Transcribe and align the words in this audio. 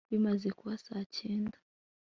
bimaze 0.11 0.47
kuba 0.57 0.73
saa 0.85 1.03
cyenda 1.17 1.57